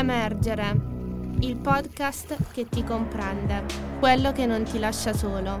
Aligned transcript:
Emergere, 0.00 0.80
il 1.40 1.58
podcast 1.58 2.34
che 2.52 2.66
ti 2.66 2.82
comprende, 2.82 3.64
quello 3.98 4.32
che 4.32 4.46
non 4.46 4.62
ti 4.62 4.78
lascia 4.78 5.12
solo. 5.12 5.58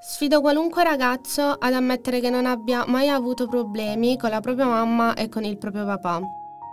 Sfido 0.00 0.40
qualunque 0.40 0.82
ragazzo 0.82 1.42
ad 1.42 1.74
ammettere 1.74 2.18
che 2.18 2.28
non 2.28 2.44
abbia 2.44 2.84
mai 2.88 3.08
avuto 3.08 3.46
problemi 3.46 4.18
con 4.18 4.30
la 4.30 4.40
propria 4.40 4.66
mamma 4.66 5.14
e 5.14 5.28
con 5.28 5.44
il 5.44 5.58
proprio 5.58 5.84
papà. 5.84 6.20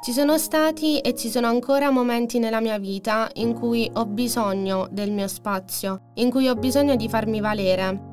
Ci 0.04 0.12
sono 0.12 0.40
stati 0.40 1.00
e 1.00 1.14
ci 1.14 1.30
sono 1.30 1.46
ancora 1.46 1.92
momenti 1.92 2.40
nella 2.40 2.60
mia 2.60 2.80
vita 2.80 3.30
in 3.34 3.54
cui 3.54 3.88
ho 3.94 4.08
bisogno 4.08 4.88
del 4.90 5.12
mio 5.12 5.28
spazio, 5.28 6.10
in 6.16 6.32
cui 6.32 6.48
ho 6.48 6.56
bisogno 6.56 6.96
di 6.96 7.08
farmi 7.08 7.40
valere, 7.40 8.09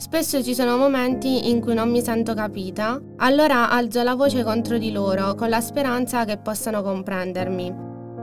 Spesso 0.00 0.42
ci 0.42 0.54
sono 0.54 0.78
momenti 0.78 1.50
in 1.50 1.60
cui 1.60 1.74
non 1.74 1.90
mi 1.90 2.00
sento 2.00 2.32
capita, 2.32 2.98
allora 3.18 3.68
alzo 3.68 4.02
la 4.02 4.14
voce 4.14 4.42
contro 4.42 4.78
di 4.78 4.90
loro 4.92 5.34
con 5.34 5.50
la 5.50 5.60
speranza 5.60 6.24
che 6.24 6.38
possano 6.38 6.80
comprendermi. 6.80 7.70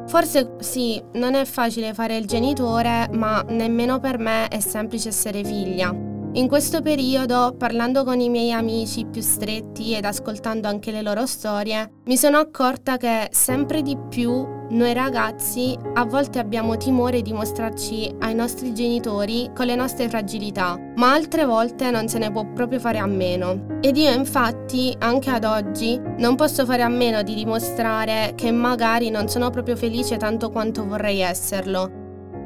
Forse 0.07 0.55
sì, 0.57 0.99
non 1.13 1.35
è 1.35 1.45
facile 1.45 1.93
fare 1.93 2.17
il 2.17 2.25
genitore, 2.25 3.07
ma 3.11 3.43
nemmeno 3.49 3.99
per 3.99 4.17
me 4.17 4.47
è 4.47 4.59
semplice 4.59 5.09
essere 5.09 5.43
figlia. 5.43 6.06
In 6.37 6.47
questo 6.47 6.83
periodo, 6.83 7.55
parlando 7.57 8.03
con 8.03 8.19
i 8.19 8.29
miei 8.29 8.51
amici 8.51 9.07
più 9.07 9.21
stretti 9.21 9.95
ed 9.95 10.05
ascoltando 10.05 10.67
anche 10.67 10.91
le 10.91 11.01
loro 11.01 11.25
storie, 11.25 11.93
mi 12.05 12.15
sono 12.15 12.37
accorta 12.37 12.97
che 12.97 13.27
sempre 13.31 13.81
di 13.81 13.97
più 14.07 14.45
noi 14.69 14.93
ragazzi 14.93 15.75
a 15.95 16.05
volte 16.05 16.37
abbiamo 16.37 16.77
timore 16.77 17.23
di 17.23 17.33
mostrarci 17.33 18.17
ai 18.19 18.35
nostri 18.35 18.71
genitori 18.75 19.49
con 19.55 19.65
le 19.65 19.73
nostre 19.73 20.09
fragilità, 20.09 20.77
ma 20.97 21.11
altre 21.11 21.45
volte 21.45 21.89
non 21.89 22.07
se 22.07 22.19
ne 22.19 22.31
può 22.31 22.45
proprio 22.53 22.79
fare 22.79 22.99
a 22.99 23.07
meno. 23.07 23.79
Ed 23.81 23.97
io 23.97 24.11
infatti, 24.11 24.95
anche 24.99 25.31
ad 25.31 25.43
oggi, 25.43 25.99
non 26.17 26.35
posso 26.35 26.65
fare 26.65 26.83
a 26.83 26.89
meno 26.89 27.23
di 27.23 27.33
dimostrare 27.33 28.33
che 28.35 28.51
magari 28.51 29.09
non 29.09 29.27
sono 29.27 29.49
proprio 29.49 29.75
felice 29.75 30.17
tanto 30.17 30.51
quanto 30.51 30.85
vorrei 30.85 31.21
esserlo. 31.21 31.96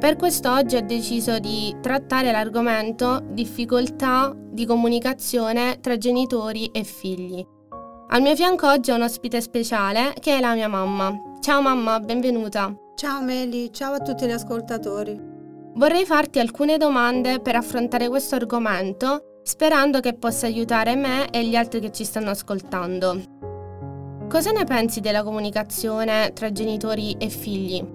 Per 0.01 0.15
questo 0.15 0.51
oggi 0.51 0.77
ho 0.77 0.81
deciso 0.81 1.37
di 1.37 1.75
trattare 1.79 2.31
l'argomento 2.31 3.21
difficoltà 3.23 4.35
di 4.35 4.65
comunicazione 4.65 5.79
tra 5.79 5.95
genitori 5.95 6.65
e 6.71 6.83
figli. 6.83 7.45
Al 8.07 8.23
mio 8.23 8.35
fianco 8.35 8.67
oggi 8.67 8.89
ho 8.89 8.95
un 8.95 9.03
ospite 9.03 9.39
speciale 9.41 10.15
che 10.19 10.37
è 10.37 10.39
la 10.39 10.55
mia 10.55 10.67
mamma. 10.67 11.15
Ciao 11.39 11.61
mamma, 11.61 11.99
benvenuta. 11.99 12.75
Ciao 12.95 13.21
Meli, 13.21 13.71
ciao 13.71 13.93
a 13.93 13.99
tutti 13.99 14.25
gli 14.25 14.31
ascoltatori. 14.31 15.21
Vorrei 15.75 16.03
farti 16.03 16.39
alcune 16.39 16.77
domande 16.77 17.39
per 17.39 17.55
affrontare 17.55 18.09
questo 18.09 18.33
argomento, 18.33 19.39
sperando 19.43 19.99
che 19.99 20.15
possa 20.15 20.47
aiutare 20.47 20.95
me 20.95 21.29
e 21.29 21.45
gli 21.45 21.55
altri 21.55 21.79
che 21.79 21.91
ci 21.91 22.05
stanno 22.05 22.31
ascoltando. 22.31 23.21
Cosa 24.27 24.49
ne 24.49 24.63
pensi 24.63 24.99
della 24.99 25.21
comunicazione 25.21 26.31
tra 26.33 26.51
genitori 26.51 27.15
e 27.19 27.29
figli? 27.29 27.85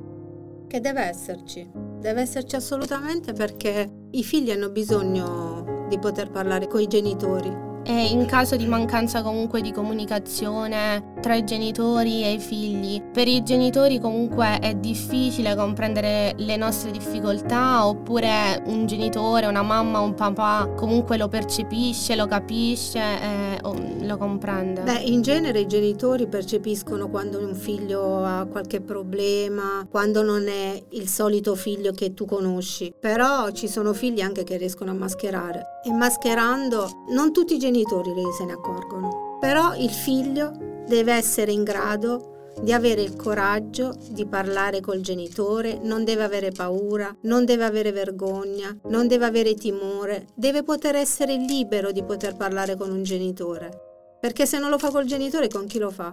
Che 0.68 0.80
deve 0.80 1.00
esserci. 1.00 1.85
Deve 2.00 2.20
esserci 2.20 2.56
assolutamente 2.56 3.32
perché 3.32 3.90
i 4.10 4.22
figli 4.22 4.50
hanno 4.50 4.70
bisogno 4.70 5.86
di 5.88 5.98
poter 5.98 6.30
parlare 6.30 6.66
con 6.68 6.80
i 6.80 6.86
genitori 6.86 7.65
e 7.86 8.06
in 8.06 8.26
caso 8.26 8.56
di 8.56 8.66
mancanza 8.66 9.22
comunque 9.22 9.60
di 9.60 9.70
comunicazione 9.70 11.14
tra 11.20 11.36
i 11.36 11.44
genitori 11.44 12.24
e 12.24 12.32
i 12.32 12.38
figli. 12.40 13.00
Per 13.00 13.28
i 13.28 13.44
genitori 13.44 14.00
comunque 14.00 14.58
è 14.58 14.74
difficile 14.74 15.54
comprendere 15.54 16.34
le 16.38 16.56
nostre 16.56 16.90
difficoltà 16.90 17.86
oppure 17.86 18.62
un 18.66 18.86
genitore, 18.86 19.46
una 19.46 19.62
mamma, 19.62 20.00
un 20.00 20.14
papà 20.14 20.72
comunque 20.76 21.16
lo 21.16 21.28
percepisce, 21.28 22.16
lo 22.16 22.26
capisce 22.26 22.98
e 22.98 23.60
lo 24.04 24.16
comprende. 24.16 24.82
Beh, 24.82 25.02
in 25.04 25.22
genere 25.22 25.60
i 25.60 25.66
genitori 25.66 26.26
percepiscono 26.26 27.08
quando 27.08 27.38
un 27.38 27.54
figlio 27.54 28.24
ha 28.24 28.46
qualche 28.50 28.80
problema, 28.80 29.86
quando 29.88 30.22
non 30.22 30.48
è 30.48 30.82
il 30.90 31.08
solito 31.08 31.54
figlio 31.54 31.92
che 31.92 32.14
tu 32.14 32.24
conosci, 32.24 32.92
però 32.98 33.50
ci 33.50 33.68
sono 33.68 33.92
figli 33.92 34.20
anche 34.20 34.42
che 34.42 34.56
riescono 34.56 34.90
a 34.90 34.94
mascherare 34.94 35.75
e 35.86 35.92
mascherando 35.92 37.04
non 37.10 37.32
tutti 37.32 37.54
i 37.54 37.58
genitori 37.58 38.12
se 38.36 38.44
ne 38.44 38.52
accorgono, 38.52 39.38
però 39.38 39.74
il 39.76 39.90
figlio 39.90 40.50
deve 40.86 41.12
essere 41.12 41.52
in 41.52 41.62
grado 41.62 42.50
di 42.60 42.72
avere 42.72 43.02
il 43.02 43.14
coraggio 43.14 43.94
di 44.08 44.26
parlare 44.26 44.80
col 44.80 45.00
genitore, 45.00 45.78
non 45.80 46.04
deve 46.04 46.24
avere 46.24 46.50
paura, 46.50 47.14
non 47.22 47.44
deve 47.44 47.64
avere 47.64 47.92
vergogna, 47.92 48.76
non 48.88 49.06
deve 49.06 49.26
avere 49.26 49.54
timore, 49.54 50.26
deve 50.34 50.64
poter 50.64 50.96
essere 50.96 51.36
libero 51.36 51.92
di 51.92 52.02
poter 52.02 52.34
parlare 52.34 52.76
con 52.76 52.90
un 52.90 53.02
genitore. 53.02 54.18
Perché 54.18 54.46
se 54.46 54.58
non 54.58 54.70
lo 54.70 54.78
fa 54.78 54.90
col 54.90 55.04
genitore, 55.04 55.48
con 55.48 55.66
chi 55.66 55.78
lo 55.78 55.90
fa? 55.90 56.12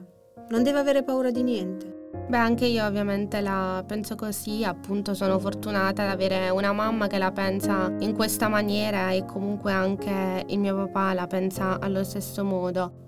Non 0.50 0.62
deve 0.62 0.80
avere 0.80 1.04
paura 1.04 1.32
di 1.32 1.42
niente. 1.42 1.93
Beh, 2.26 2.38
anche 2.38 2.66
io 2.66 2.86
ovviamente 2.86 3.42
la 3.42 3.84
penso 3.86 4.16
così, 4.16 4.64
appunto 4.64 5.14
sono 5.14 5.40
fortunata 5.40 6.04
ad 6.04 6.10
avere 6.10 6.50
una 6.50 6.72
mamma 6.72 7.08
che 7.08 7.18
la 7.18 7.32
pensa 7.32 7.94
in 8.00 8.16
questa 8.16 8.48
maniera 8.48 9.12
e 9.12 9.26
comunque 9.26 9.72
anche 9.72 10.46
il 10.48 10.58
mio 10.58 10.76
papà 10.76 11.14
la 11.14 11.28
pensa 11.28 11.80
allo 11.80 12.04
stesso 12.04 12.44
modo. 12.44 13.02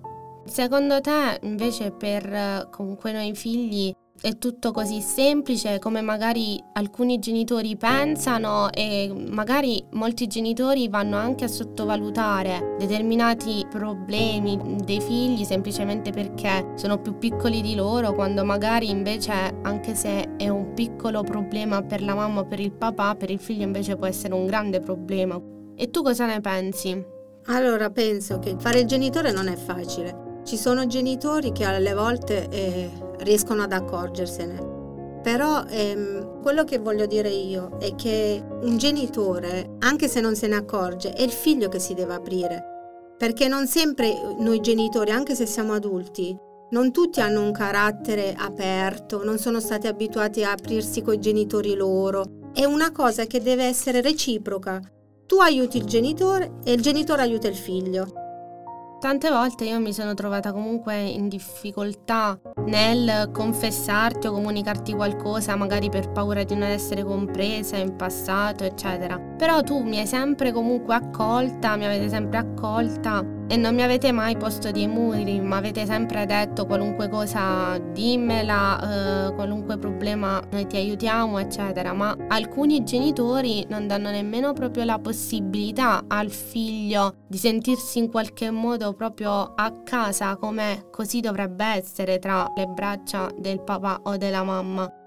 Secondo 0.46 1.02
te 1.02 1.40
invece 1.42 1.92
per 1.92 2.68
comunque 2.72 3.12
noi 3.14 3.34
figli 3.34 3.92
è 4.22 4.38
tutto 4.38 4.72
così 4.72 5.02
semplice 5.02 5.78
come 5.78 6.02
magari 6.02 6.62
alcuni 6.74 7.20
genitori 7.20 7.76
pensano 7.76 8.72
e 8.72 9.14
magari 9.30 9.84
molti 9.92 10.28
genitori 10.28 10.88
vanno 10.88 11.18
anche 11.18 11.44
a 11.44 11.50
sottovalutare 11.50 12.76
determinati 12.80 13.66
problemi 13.70 14.78
dei 14.84 15.02
figli 15.02 15.44
semplicemente 15.44 16.12
perché 16.12 16.74
sono 16.76 17.00
più 17.00 17.18
piccoli 17.18 17.62
di 17.62 17.76
loro 17.76 18.14
quando 18.14 18.46
magari 18.46 18.90
invece 18.90 19.60
anche 19.62 19.96
se 19.96 20.38
è 20.38 20.48
un 20.48 20.74
piccolo 20.74 21.22
problema 21.22 21.84
per 21.84 22.02
la 22.02 22.16
mamma 22.16 22.40
o 22.42 22.46
per 22.46 22.62
il 22.62 22.72
papà 22.72 23.16
per 23.16 23.30
il 23.30 23.40
figlio 23.40 23.64
invece 23.64 23.96
può 23.98 24.08
essere 24.08 24.34
un 24.34 24.46
grande 24.46 24.80
problema. 24.80 25.40
E 25.76 25.90
tu 25.92 26.02
cosa 26.02 26.26
ne 26.26 26.40
pensi? 26.40 27.04
Allora 27.48 27.90
penso 27.90 28.40
che 28.40 28.56
fare 28.58 28.80
il 28.80 28.88
genitore 28.88 29.32
non 29.32 29.48
è 29.48 29.56
facile. 29.56 30.42
Ci 30.46 30.58
sono 30.58 30.88
genitori 30.88 31.52
che 31.52 31.66
alle 31.66 31.94
volte 31.94 32.48
eh, 32.50 33.05
riescono 33.20 33.64
ad 33.64 33.72
accorgersene. 33.72 35.22
Però 35.22 35.64
ehm, 35.68 36.42
quello 36.42 36.64
che 36.64 36.78
voglio 36.78 37.08
dire 37.08 37.30
io 37.30 37.78
è 37.80 37.96
che 37.96 38.44
un 38.62 38.78
genitore, 38.78 39.78
anche 39.80 40.08
se 40.08 40.22
non 40.22 40.36
se 40.36 40.48
ne 40.48 40.56
accorge, 40.56 41.14
è 41.14 41.24
il 41.24 41.32
figlio 41.32 41.68
che 41.68 41.80
si 41.80 41.96
deve 41.96 42.14
aprire. 42.14 42.64
Perché 43.18 43.48
non 43.48 43.66
sempre 43.66 44.14
noi 44.38 44.60
genitori, 44.60 45.10
anche 45.10 45.34
se 45.34 45.46
siamo 45.46 45.74
adulti, 45.74 46.38
non 46.70 46.92
tutti 46.92 47.22
hanno 47.22 47.42
un 47.42 47.52
carattere 47.52 48.36
aperto, 48.38 49.24
non 49.24 49.38
sono 49.38 49.60
stati 49.60 49.88
abituati 49.88 50.44
a 50.44 50.52
aprirsi 50.52 51.02
con 51.02 51.14
i 51.14 51.20
genitori 51.20 51.74
loro. 51.74 52.50
È 52.54 52.64
una 52.64 52.92
cosa 52.92 53.26
che 53.26 53.42
deve 53.42 53.64
essere 53.64 54.02
reciproca. 54.02 54.80
Tu 55.26 55.38
aiuti 55.38 55.78
il 55.78 55.86
genitore 55.86 56.60
e 56.64 56.74
il 56.74 56.82
genitore 56.82 57.24
aiuta 57.24 57.48
il 57.48 57.56
figlio. 57.56 58.25
Tante 59.06 59.30
volte 59.30 59.66
io 59.66 59.80
mi 59.80 59.94
sono 59.94 60.16
trovata 60.16 60.52
comunque 60.52 61.00
in 61.00 61.28
difficoltà 61.30 62.40
nel 62.66 63.30
confessarti 63.32 64.26
o 64.26 64.32
comunicarti 64.32 64.94
qualcosa, 64.94 65.56
magari 65.56 65.92
per 65.92 66.10
paura 66.10 66.44
di 66.44 66.56
non 66.56 66.70
essere 66.70 67.04
compresa 67.04 67.78
in 67.78 67.96
passato, 67.96 68.64
eccetera. 68.64 69.20
Però 69.20 69.62
tu 69.62 69.84
mi 69.84 70.00
hai 70.00 70.08
sempre 70.08 70.52
comunque 70.52 70.96
accolta, 70.96 71.76
mi 71.76 71.86
avete 71.86 72.10
sempre 72.10 72.40
accolta 72.40 73.24
e 73.48 73.58
non 73.58 73.76
mi 73.76 73.84
avete 73.84 74.12
mai 74.12 74.36
posto 74.38 74.72
dei 74.72 74.88
muri, 74.88 75.40
mi 75.40 75.54
avete 75.54 75.86
sempre 75.86 76.26
detto 76.26 76.66
qualunque 76.66 77.10
cosa 77.10 77.78
dimmela, 77.78 79.28
eh, 79.28 79.34
qualunque 79.36 79.78
problema 79.78 80.42
noi 80.52 80.66
ti 80.66 80.78
aiutiamo, 80.78 81.38
eccetera. 81.38 81.94
Ma 81.94 82.16
alcuni 82.28 82.84
genitori 82.84 83.66
non 83.70 83.88
danno 83.88 84.10
nemmeno 84.10 84.54
proprio 84.54 84.84
la 84.84 84.98
possibilità 84.98 86.06
al 86.08 86.30
figlio 86.30 87.16
di 87.28 87.38
sentirsi 87.38 88.00
in 88.00 88.10
qualche 88.10 88.50
modo 88.50 88.94
proprio 88.94 89.54
a 89.56 89.72
casa 89.84 90.36
come 90.38 90.88
così 90.92 91.20
dovrebbe 91.20 91.66
essere 91.66 92.20
tra 92.20 92.52
le 92.56 92.66
braccia 92.66 93.30
del 93.38 93.62
papà 93.62 94.00
o 94.04 94.18
della 94.18 94.44
mamma. 94.44 95.05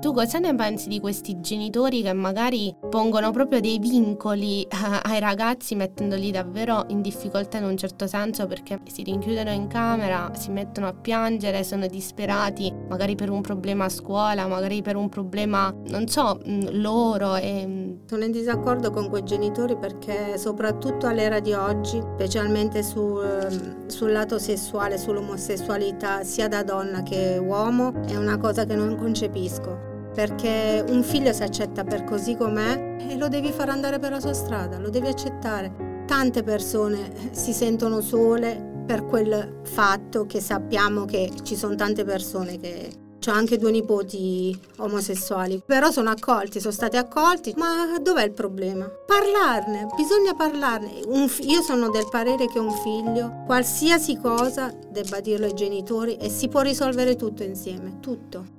Tu 0.00 0.14
cosa 0.14 0.38
ne 0.38 0.54
pensi 0.54 0.88
di 0.88 0.98
questi 0.98 1.40
genitori 1.40 2.00
che 2.00 2.14
magari 2.14 2.74
pongono 2.88 3.32
proprio 3.32 3.60
dei 3.60 3.78
vincoli 3.78 4.66
ai 5.02 5.20
ragazzi 5.20 5.74
mettendoli 5.74 6.30
davvero 6.30 6.86
in 6.88 7.02
difficoltà 7.02 7.58
in 7.58 7.64
un 7.64 7.76
certo 7.76 8.06
senso 8.06 8.46
perché 8.46 8.80
si 8.90 9.02
rinchiudono 9.02 9.50
in 9.50 9.66
camera, 9.66 10.32
si 10.34 10.50
mettono 10.52 10.86
a 10.86 10.94
piangere, 10.94 11.64
sono 11.64 11.86
disperati, 11.86 12.72
magari 12.88 13.14
per 13.14 13.28
un 13.28 13.42
problema 13.42 13.84
a 13.84 13.88
scuola, 13.90 14.46
magari 14.46 14.80
per 14.80 14.96
un 14.96 15.10
problema, 15.10 15.70
non 15.88 16.08
so, 16.08 16.40
loro 16.44 17.36
e... 17.36 17.98
Sono 18.06 18.24
in 18.24 18.32
disaccordo 18.32 18.90
con 18.90 19.10
quei 19.10 19.22
genitori 19.22 19.76
perché 19.76 20.38
soprattutto 20.38 21.08
all'era 21.08 21.40
di 21.40 21.52
oggi, 21.52 22.00
specialmente 22.14 22.82
su, 22.82 23.20
ehm, 23.22 23.86
sul 23.86 24.12
lato 24.12 24.38
sessuale, 24.38 24.96
sull'omosessualità, 24.96 26.24
sia 26.24 26.48
da 26.48 26.62
donna 26.62 27.02
che 27.02 27.36
uomo, 27.36 27.92
è 28.06 28.16
una 28.16 28.38
cosa 28.38 28.64
che 28.64 28.74
non 28.74 28.96
concepisco 28.96 29.89
perché 30.14 30.84
un 30.88 31.02
figlio 31.02 31.32
si 31.32 31.42
accetta 31.42 31.84
per 31.84 32.04
così 32.04 32.36
com'è 32.36 32.96
e 33.08 33.16
lo 33.16 33.28
devi 33.28 33.52
far 33.52 33.68
andare 33.68 33.98
per 33.98 34.10
la 34.12 34.20
sua 34.20 34.32
strada, 34.32 34.78
lo 34.78 34.90
devi 34.90 35.08
accettare. 35.08 36.04
Tante 36.06 36.42
persone 36.42 37.30
si 37.32 37.52
sentono 37.52 38.00
sole 38.00 38.82
per 38.86 39.06
quel 39.06 39.60
fatto 39.62 40.26
che 40.26 40.40
sappiamo 40.40 41.04
che 41.04 41.30
ci 41.42 41.54
sono 41.54 41.76
tante 41.76 42.04
persone 42.04 42.58
che 42.58 42.90
ho 43.28 43.32
anche 43.32 43.58
due 43.58 43.70
nipoti 43.70 44.58
omosessuali, 44.78 45.62
però 45.64 45.90
sono 45.90 46.10
accolti, 46.10 46.58
sono 46.58 46.72
stati 46.72 46.96
accolti. 46.96 47.52
Ma 47.56 47.98
dov'è 48.00 48.24
il 48.24 48.32
problema? 48.32 48.86
Parlarne, 48.86 49.86
bisogna 49.94 50.34
parlarne. 50.34 51.02
Fi- 51.28 51.50
io 51.50 51.60
sono 51.60 51.90
del 51.90 52.08
parere 52.10 52.46
che 52.46 52.58
un 52.58 52.72
figlio, 52.72 53.42
qualsiasi 53.46 54.16
cosa, 54.16 54.72
debba 54.88 55.20
dirlo 55.20 55.46
ai 55.46 55.54
genitori 55.54 56.16
e 56.16 56.30
si 56.30 56.48
può 56.48 56.62
risolvere 56.62 57.14
tutto 57.16 57.42
insieme, 57.42 58.00
tutto. 58.00 58.58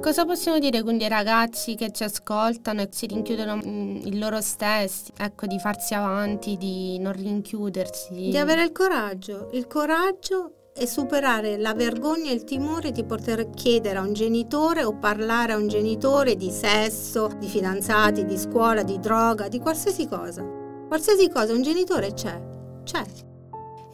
Cosa 0.00 0.24
possiamo 0.24 0.58
dire 0.58 0.82
quindi 0.82 1.04
ai 1.04 1.08
ragazzi 1.08 1.76
che 1.76 1.92
ci 1.92 2.02
ascoltano 2.02 2.82
e 2.82 2.88
si 2.90 3.06
rinchiudono 3.06 3.60
in 3.62 4.18
loro 4.18 4.40
stessi? 4.40 5.12
Ecco, 5.16 5.46
di 5.46 5.58
farsi 5.58 5.94
avanti, 5.94 6.56
di 6.56 6.98
non 6.98 7.12
rinchiudersi. 7.12 8.28
Di 8.28 8.36
avere 8.36 8.64
il 8.64 8.72
coraggio, 8.72 9.50
il 9.52 9.66
coraggio 9.66 10.70
e 10.76 10.88
superare 10.88 11.56
la 11.56 11.72
vergogna 11.72 12.30
e 12.30 12.34
il 12.34 12.42
timore 12.42 12.90
di 12.90 13.04
poter 13.04 13.48
chiedere 13.50 13.98
a 13.98 14.02
un 14.02 14.12
genitore 14.12 14.82
o 14.82 14.98
parlare 14.98 15.52
a 15.52 15.56
un 15.56 15.68
genitore 15.68 16.34
di 16.34 16.50
sesso, 16.50 17.30
di 17.38 17.46
fidanzati, 17.46 18.24
di 18.24 18.36
scuola, 18.36 18.82
di 18.82 18.98
droga, 18.98 19.46
di 19.46 19.60
qualsiasi 19.60 20.08
cosa. 20.08 20.44
Qualsiasi 20.88 21.30
cosa, 21.30 21.52
un 21.52 21.62
genitore 21.62 22.12
c'è, 22.12 22.42
c'è. 22.82 23.02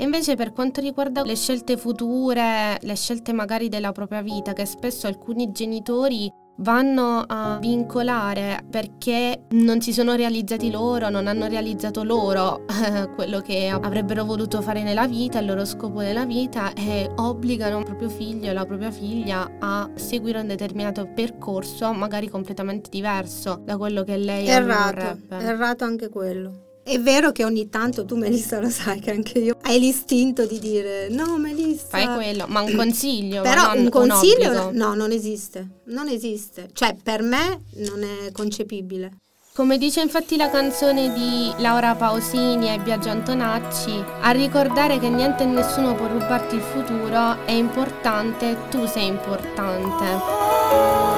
E 0.01 0.05
invece 0.05 0.35
per 0.35 0.55
quanto 0.55 0.81
riguarda 0.81 1.23
le 1.23 1.37
scelte 1.37 1.77
future, 1.77 2.79
le 2.81 2.97
scelte 2.97 3.35
magari 3.35 3.69
della 3.69 3.93
propria 3.93 4.23
vita, 4.23 4.55
che 4.55 4.65
spesso 4.65 5.07
alcuni 5.07 5.53
genitori 5.53 6.33
vanno 6.61 7.23
a 7.27 7.59
vincolare 7.61 8.65
perché 8.71 9.45
non 9.51 9.83
si 9.83 9.93
sono 9.93 10.15
realizzati 10.15 10.71
loro, 10.71 11.11
non 11.11 11.27
hanno 11.27 11.49
realizzato 11.49 12.03
loro 12.03 12.67
eh, 12.67 13.11
quello 13.15 13.41
che 13.41 13.69
avrebbero 13.69 14.25
voluto 14.25 14.63
fare 14.63 14.83
nella 14.83 15.07
vita, 15.07 15.39
il 15.39 15.45
loro 15.45 15.67
scopo 15.67 16.01
nella 16.01 16.25
vita 16.25 16.73
e 16.73 17.11
obbligano 17.17 17.81
il 17.81 17.85
proprio 17.85 18.09
figlio 18.09 18.49
e 18.49 18.55
la 18.55 18.65
propria 18.65 18.91
figlia 18.91 19.59
a 19.59 19.91
seguire 19.97 20.41
un 20.41 20.47
determinato 20.47 21.11
percorso, 21.15 21.93
magari 21.93 22.31
completamente 22.31 22.89
diverso 22.89 23.61
da 23.63 23.77
quello 23.77 24.03
che 24.03 24.17
lei 24.17 24.47
errato, 24.47 24.95
vorrebbe. 24.95 25.37
Errato 25.45 25.85
anche 25.85 26.09
quello. 26.09 26.69
È 26.91 26.99
vero 26.99 27.31
che 27.31 27.45
ogni 27.45 27.69
tanto 27.69 28.05
tu 28.05 28.17
Melissa 28.17 28.59
lo 28.59 28.69
sai 28.69 28.99
che 28.99 29.13
anche 29.13 29.39
io 29.39 29.57
hai 29.63 29.79
l'istinto 29.79 30.45
di 30.45 30.59
dire 30.59 31.07
no 31.09 31.39
Melissa 31.39 31.87
fai 31.87 32.05
quello, 32.17 32.47
ma 32.49 32.63
un 32.63 32.75
consiglio 32.75 33.43
però 33.43 33.75
un 33.77 33.89
consiglio 33.89 34.71
un 34.71 34.75
no 34.75 34.95
non 34.95 35.13
esiste 35.13 35.83
non 35.85 36.09
esiste. 36.09 36.69
Cioè 36.73 36.97
per 37.01 37.23
me 37.23 37.63
non 37.77 38.03
è 38.03 38.33
concepibile. 38.33 39.19
Come 39.55 39.79
dice 39.79 40.01
infatti 40.01 40.37
la 40.37 40.51
canzone 40.51 41.13
di 41.13 41.53
Laura 41.59 41.95
Pausini 41.95 42.75
e 42.75 42.81
Biagio 42.81 43.11
Antonacci, 43.11 44.05
a 44.23 44.33
ricordare 44.33 44.99
che 44.99 45.09
niente 45.09 45.45
e 45.45 45.47
nessuno 45.47 45.95
può 45.95 46.09
rubarti 46.09 46.57
il 46.57 46.61
futuro 46.61 47.45
è 47.45 47.53
importante, 47.53 48.57
tu 48.69 48.85
sei 48.87 49.07
importante. 49.07 51.10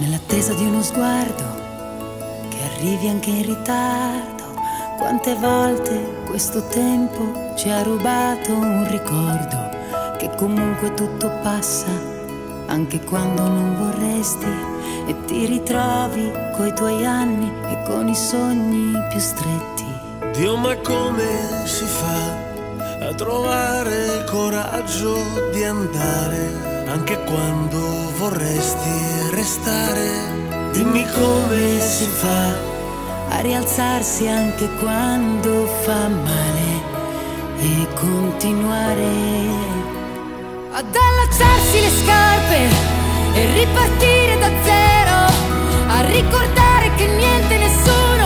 Nell'attesa 0.00 0.54
di 0.54 0.64
uno 0.64 0.82
sguardo 0.82 1.44
che 2.48 2.56
arrivi 2.74 3.08
anche 3.08 3.30
in 3.30 3.44
ritardo. 3.44 4.38
Quante 4.98 5.34
volte 5.34 6.22
questo 6.26 6.66
tempo 6.68 7.52
ci 7.56 7.70
ha 7.70 7.82
rubato 7.82 8.52
un 8.52 8.86
ricordo 8.88 9.68
che 10.18 10.30
comunque 10.36 10.92
tutto 10.94 11.30
passa, 11.42 11.90
anche 12.66 13.00
quando 13.00 13.48
non 13.48 13.76
vorresti, 13.76 14.46
e 15.06 15.24
ti 15.24 15.46
ritrovi 15.46 16.30
coi 16.54 16.74
tuoi 16.74 17.04
anni 17.06 17.50
e 17.70 17.82
con 17.84 18.08
i 18.08 18.14
sogni 18.14 18.92
più 19.08 19.18
stretti. 19.18 19.86
Dio, 20.32 20.56
ma 20.56 20.76
come 20.76 21.66
si 21.66 21.84
fa 21.84 23.08
a 23.08 23.14
trovare 23.14 24.16
il 24.16 24.24
coraggio 24.24 25.16
di 25.52 25.64
andare? 25.64 26.69
Anche 26.90 27.16
quando 27.22 27.78
vorresti 28.16 29.30
restare. 29.30 30.72
Dimmi 30.72 31.06
come 31.12 31.80
si 31.80 32.04
fa 32.06 32.68
a 33.28 33.40
rialzarsi 33.40 34.26
anche 34.26 34.68
quando 34.80 35.66
fa 35.82 36.08
male 36.08 36.88
e 37.60 37.86
continuare 37.94 39.08
ad 40.72 40.94
allacciarsi 40.94 41.80
le 41.80 41.90
scarpe 42.02 42.58
e 43.34 43.54
ripartire 43.54 44.38
da 44.38 44.50
zero, 44.64 45.16
a 45.88 46.00
ricordare 46.02 46.94
che 46.96 47.06
niente 47.06 47.58
nessuno 47.58 48.19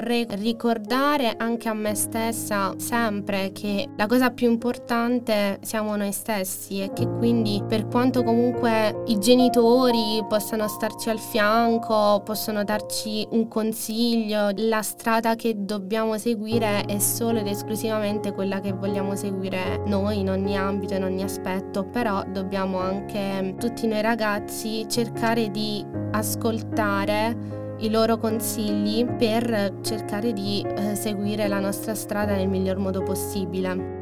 vorrei 0.00 0.26
ricordare 0.30 1.34
anche 1.36 1.68
a 1.68 1.74
me 1.74 1.94
stessa 1.94 2.72
sempre 2.78 3.52
che 3.52 3.86
la 3.98 4.06
cosa 4.06 4.30
più 4.30 4.48
importante 4.48 5.58
siamo 5.60 5.94
noi 5.94 6.12
stessi 6.12 6.80
e 6.80 6.92
che 6.94 7.06
quindi 7.06 7.62
per 7.68 7.86
quanto 7.86 8.22
comunque 8.22 9.02
i 9.06 9.18
genitori 9.18 10.24
possano 10.26 10.68
starci 10.68 11.10
al 11.10 11.18
fianco, 11.18 12.22
possono 12.24 12.64
darci 12.64 13.26
un 13.32 13.46
consiglio, 13.46 14.48
la 14.54 14.80
strada 14.80 15.34
che 15.34 15.54
dobbiamo 15.58 16.16
seguire 16.16 16.80
è 16.86 16.98
solo 16.98 17.40
ed 17.40 17.46
esclusivamente 17.46 18.32
quella 18.32 18.60
che 18.60 18.72
vogliamo 18.72 19.14
seguire 19.14 19.82
noi 19.84 20.20
in 20.20 20.30
ogni 20.30 20.56
ambito, 20.56 20.94
in 20.94 21.04
ogni 21.04 21.22
aspetto, 21.22 21.84
però 21.84 22.24
dobbiamo 22.24 22.78
anche 22.78 23.54
tutti 23.58 23.86
noi 23.86 24.00
ragazzi 24.00 24.86
cercare 24.88 25.50
di 25.50 25.84
ascoltare 26.12 27.59
i 27.80 27.90
loro 27.90 28.18
consigli 28.18 29.04
per 29.04 29.78
cercare 29.82 30.32
di 30.32 30.62
eh, 30.62 30.94
seguire 30.94 31.48
la 31.48 31.60
nostra 31.60 31.94
strada 31.94 32.34
nel 32.34 32.48
miglior 32.48 32.78
modo 32.78 33.02
possibile. 33.02 33.98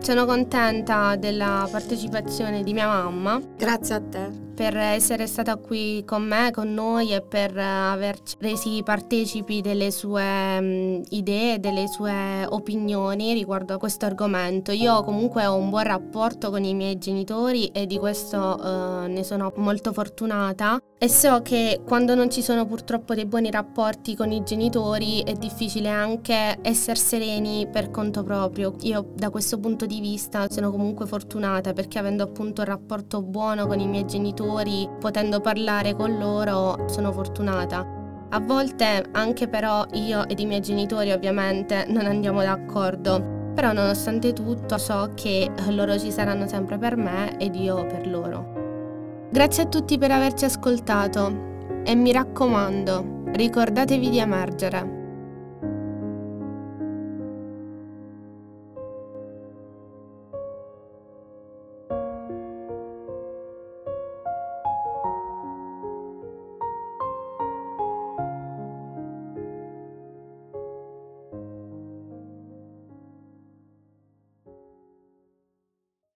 Sono 0.00 0.24
contenta 0.24 1.16
della 1.16 1.68
partecipazione 1.70 2.62
di 2.62 2.72
mia 2.72 2.86
mamma. 2.86 3.40
Grazie 3.56 3.94
a 3.94 4.00
te 4.00 4.51
per 4.54 4.76
essere 4.76 5.26
stata 5.26 5.56
qui 5.56 6.02
con 6.04 6.22
me, 6.22 6.50
con 6.52 6.72
noi 6.74 7.12
e 7.12 7.22
per 7.22 7.56
averci 7.56 8.36
resi 8.40 8.82
partecipi 8.84 9.60
delle 9.60 9.90
sue 9.90 10.58
um, 10.58 11.02
idee, 11.10 11.58
delle 11.58 11.86
sue 11.88 12.44
opinioni 12.46 13.32
riguardo 13.32 13.74
a 13.74 13.78
questo 13.78 14.04
argomento. 14.04 14.72
Io 14.72 15.02
comunque 15.04 15.46
ho 15.46 15.54
un 15.54 15.70
buon 15.70 15.84
rapporto 15.84 16.50
con 16.50 16.64
i 16.64 16.74
miei 16.74 16.98
genitori 16.98 17.68
e 17.68 17.86
di 17.86 17.98
questo 17.98 18.38
uh, 18.38 19.06
ne 19.06 19.22
sono 19.24 19.52
molto 19.56 19.92
fortunata 19.92 20.80
e 20.98 21.08
so 21.08 21.40
che 21.42 21.80
quando 21.84 22.14
non 22.14 22.30
ci 22.30 22.42
sono 22.42 22.66
purtroppo 22.66 23.14
dei 23.14 23.26
buoni 23.26 23.50
rapporti 23.50 24.14
con 24.14 24.30
i 24.30 24.42
genitori 24.44 25.22
è 25.22 25.32
difficile 25.32 25.88
anche 25.88 26.58
essere 26.62 26.98
sereni 26.98 27.66
per 27.70 27.90
conto 27.90 28.22
proprio. 28.22 28.74
Io 28.82 29.08
da 29.14 29.30
questo 29.30 29.58
punto 29.58 29.86
di 29.86 30.00
vista 30.00 30.48
sono 30.50 30.70
comunque 30.70 31.06
fortunata 31.06 31.72
perché 31.72 31.98
avendo 31.98 32.22
appunto 32.22 32.60
un 32.60 32.68
rapporto 32.68 33.22
buono 33.22 33.66
con 33.66 33.80
i 33.80 33.88
miei 33.88 34.04
genitori 34.04 34.41
genitori, 34.42 34.88
potendo 34.98 35.40
parlare 35.40 35.94
con 35.94 36.18
loro, 36.18 36.88
sono 36.88 37.12
fortunata. 37.12 37.86
A 38.30 38.40
volte 38.40 39.04
anche 39.12 39.46
però 39.46 39.84
io 39.92 40.26
ed 40.26 40.40
i 40.40 40.46
miei 40.46 40.60
genitori 40.60 41.12
ovviamente 41.12 41.84
non 41.88 42.06
andiamo 42.06 42.42
d'accordo, 42.42 43.50
però 43.54 43.72
nonostante 43.72 44.32
tutto 44.32 44.78
so 44.78 45.10
che 45.14 45.50
loro 45.68 45.98
ci 45.98 46.10
saranno 46.10 46.48
sempre 46.48 46.78
per 46.78 46.96
me 46.96 47.36
ed 47.38 47.54
io 47.54 47.86
per 47.86 48.06
loro. 48.08 49.28
Grazie 49.30 49.64
a 49.64 49.66
tutti 49.66 49.98
per 49.98 50.10
averci 50.10 50.44
ascoltato 50.44 51.50
e 51.84 51.94
mi 51.94 52.12
raccomando, 52.12 53.24
ricordatevi 53.32 54.10
di 54.10 54.18
emergere. 54.18 55.01